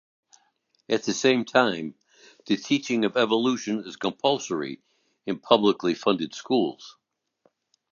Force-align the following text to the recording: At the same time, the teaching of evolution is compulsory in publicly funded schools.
At 0.89 1.03
the 1.03 1.13
same 1.13 1.45
time, 1.45 1.93
the 2.47 2.57
teaching 2.57 3.05
of 3.05 3.15
evolution 3.15 3.83
is 3.85 3.97
compulsory 3.97 4.81
in 5.27 5.37
publicly 5.37 5.93
funded 5.93 6.33
schools. 6.33 6.97